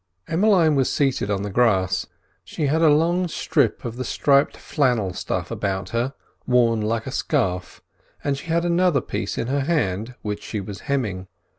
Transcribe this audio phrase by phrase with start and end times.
[0.27, 2.07] Emmeline was seated on the grass;
[2.43, 6.15] she had a long strip of the striped flannel stuff about her,
[6.47, 7.83] worn like a scarf,
[8.23, 11.27] and she had another piece in her hand which she was hemming.